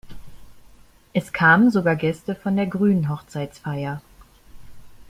[1.13, 4.01] Es kamen sogar Gäste von der grünen Hochzeitsfeier.